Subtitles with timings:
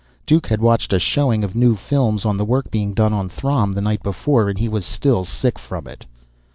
[0.25, 3.73] Duke had watched a showing of new films on the work being done on Throm
[3.73, 6.05] the night before, and he was still sick from it.